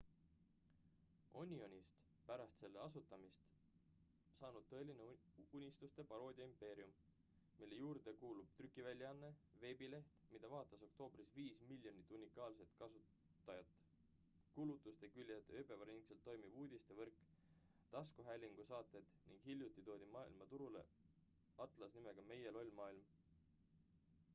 [1.39, 1.97] onionist
[2.29, 3.41] pärast selle asutamist
[4.37, 6.95] saanud tõeline uudiste paroodia impeerium
[7.59, 9.27] mille juurde kuulub trükiväljaanne
[9.65, 13.77] veebileht mida vaatas oktoobris 5 000 000 unikaalset külastajat
[14.55, 17.19] kuulutusteküljed ööpäevaringselt toimiv uudistevõrk
[17.97, 20.09] taskuhäälingusaated ning hiljuti toodi
[20.55, 20.81] turule maailma
[21.67, 23.05] atlas nimega meie loll maailm